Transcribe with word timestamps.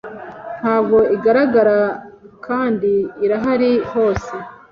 ntabwo 0.61 0.97
igaragara 1.15 1.79
kandi 2.45 2.91
irahari 3.25 3.71
hose 3.91 4.33